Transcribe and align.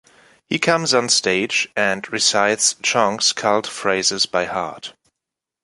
He 0.47 0.57
comes 0.57 0.95
on 0.95 1.09
stage 1.09 1.69
and 1.77 2.11
recites 2.11 2.73
Chong's 2.81 3.33
cult 3.33 3.67
phrases 3.67 4.25
by 4.25 4.45
heart. 4.45 4.93